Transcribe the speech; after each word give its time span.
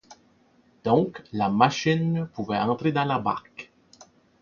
Donc 0.83 1.21
la 1.31 1.47
machine 1.47 2.27
pouvait 2.33 2.57
entrer 2.57 2.91
dans 2.91 3.03
la 3.05 3.19
barque. 3.19 3.71